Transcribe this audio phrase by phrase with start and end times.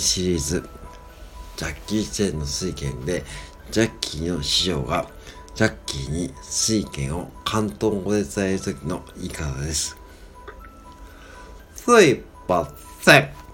[0.00, 0.68] シリーズ、
[1.56, 3.24] ジャッキー・チェンの水拳で、
[3.70, 5.08] ジャッキーの師匠が、
[5.54, 9.96] ジャッキーに水拳を関東語で伝える時の言い方です。
[11.74, 12.72] 水発
[13.02, 13.47] せ